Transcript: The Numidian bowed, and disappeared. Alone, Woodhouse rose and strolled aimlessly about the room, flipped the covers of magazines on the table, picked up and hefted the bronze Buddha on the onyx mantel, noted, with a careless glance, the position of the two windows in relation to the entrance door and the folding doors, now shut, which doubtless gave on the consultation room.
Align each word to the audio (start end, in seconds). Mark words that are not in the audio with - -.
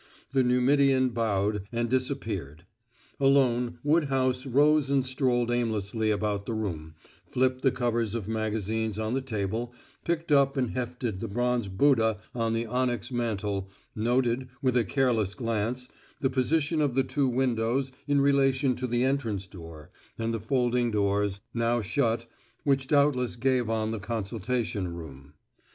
The 0.31 0.41
Numidian 0.41 1.09
bowed, 1.09 1.65
and 1.71 1.87
disappeared. 1.87 2.65
Alone, 3.19 3.77
Woodhouse 3.83 4.47
rose 4.47 4.89
and 4.89 5.05
strolled 5.05 5.51
aimlessly 5.51 6.09
about 6.09 6.47
the 6.47 6.55
room, 6.55 6.95
flipped 7.27 7.61
the 7.61 7.69
covers 7.69 8.15
of 8.15 8.27
magazines 8.27 8.97
on 8.97 9.13
the 9.13 9.21
table, 9.21 9.75
picked 10.03 10.31
up 10.31 10.57
and 10.57 10.71
hefted 10.71 11.19
the 11.19 11.27
bronze 11.27 11.67
Buddha 11.67 12.17
on 12.33 12.53
the 12.53 12.65
onyx 12.65 13.11
mantel, 13.11 13.69
noted, 13.95 14.47
with 14.59 14.75
a 14.75 14.83
careless 14.83 15.35
glance, 15.35 15.87
the 16.19 16.31
position 16.31 16.81
of 16.81 16.95
the 16.95 17.03
two 17.03 17.27
windows 17.29 17.91
in 18.07 18.21
relation 18.21 18.73
to 18.77 18.87
the 18.87 19.03
entrance 19.03 19.45
door 19.45 19.91
and 20.17 20.33
the 20.33 20.39
folding 20.39 20.89
doors, 20.89 21.41
now 21.53 21.79
shut, 21.79 22.25
which 22.63 22.87
doubtless 22.87 23.35
gave 23.35 23.69
on 23.69 23.91
the 23.91 23.99
consultation 23.99 24.95
room. 24.95 25.35